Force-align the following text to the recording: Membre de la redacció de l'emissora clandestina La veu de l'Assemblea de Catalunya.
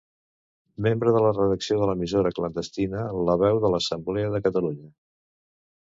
Membre 0.85 1.13
de 1.17 1.21
la 1.25 1.33
redacció 1.35 1.77
de 1.83 1.91
l'emissora 1.91 2.33
clandestina 2.39 3.07
La 3.31 3.39
veu 3.45 3.63
de 3.67 3.73
l'Assemblea 3.75 4.35
de 4.39 4.45
Catalunya. 4.49 4.93